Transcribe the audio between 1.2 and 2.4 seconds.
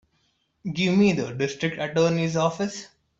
District Attorney's